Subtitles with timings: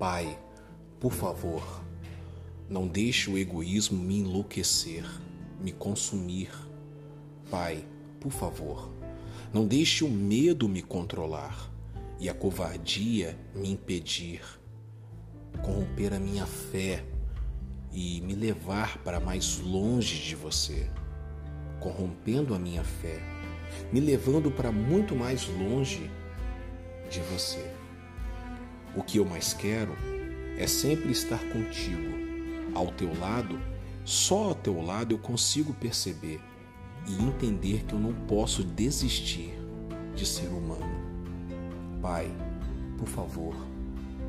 [0.00, 0.38] Pai,
[0.98, 1.62] por favor,
[2.70, 5.04] não deixe o egoísmo me enlouquecer,
[5.60, 6.48] me consumir.
[7.50, 7.84] Pai,
[8.18, 8.90] por favor,
[9.52, 11.70] não deixe o medo me controlar
[12.18, 14.40] e a covardia me impedir,
[15.62, 17.04] corromper a minha fé
[17.92, 20.90] e me levar para mais longe de você,
[21.78, 23.20] corrompendo a minha fé,
[23.92, 26.10] me levando para muito mais longe
[27.10, 27.89] de você.
[28.96, 29.96] O que eu mais quero
[30.58, 32.10] é sempre estar contigo,
[32.74, 33.58] ao teu lado,
[34.04, 36.40] só ao teu lado eu consigo perceber
[37.06, 39.54] e entender que eu não posso desistir
[40.14, 41.00] de ser humano.
[42.02, 42.30] Pai,
[42.98, 43.54] por favor,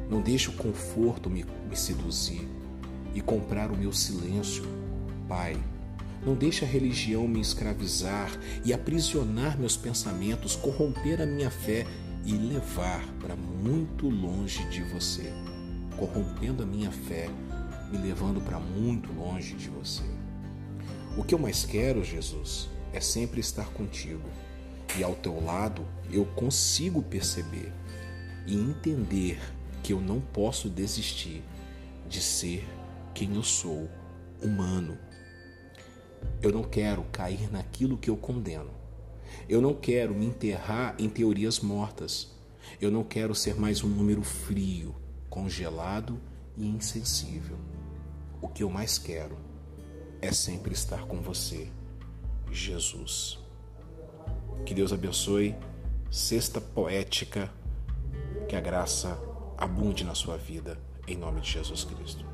[0.09, 2.47] não deixe o conforto me, me seduzir
[3.15, 4.63] e comprar o meu silêncio.
[5.27, 5.57] Pai,
[6.25, 8.29] não deixe a religião me escravizar
[8.63, 11.87] e aprisionar meus pensamentos, corromper a minha fé
[12.25, 15.31] e levar para muito longe de você,
[15.97, 17.29] corrompendo a minha fé,
[17.91, 20.03] me levando para muito longe de você.
[21.17, 24.29] O que eu mais quero, Jesus, é sempre estar contigo
[24.97, 27.71] e ao teu lado eu consigo perceber
[28.45, 29.39] e entender
[29.81, 31.43] que eu não posso desistir
[32.07, 32.67] de ser
[33.13, 33.89] quem eu sou,
[34.41, 34.97] humano.
[36.41, 38.80] Eu não quero cair naquilo que eu condeno.
[39.47, 42.31] Eu não quero me enterrar em teorias mortas.
[42.79, 44.95] Eu não quero ser mais um número frio,
[45.29, 46.19] congelado
[46.57, 47.57] e insensível.
[48.41, 49.37] O que eu mais quero
[50.21, 51.67] é sempre estar com você,
[52.51, 53.39] Jesus.
[54.65, 55.55] Que Deus abençoe.
[56.09, 57.51] Sexta poética.
[58.47, 59.17] Que a graça
[59.57, 62.25] abunde na sua vida, em nome de Jesus Cristo.